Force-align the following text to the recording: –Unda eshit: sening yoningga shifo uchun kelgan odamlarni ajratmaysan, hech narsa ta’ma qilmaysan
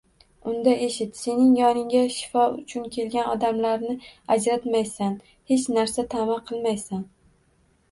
–Unda 0.51 0.71
eshit: 0.85 1.11
sening 1.19 1.51
yoningga 1.57 2.01
shifo 2.15 2.45
uchun 2.61 2.87
kelgan 2.97 3.29
odamlarni 3.35 3.95
ajratmaysan, 4.39 5.15
hech 5.53 5.71
narsa 5.79 6.09
ta’ma 6.17 6.43
qilmaysan 6.51 7.09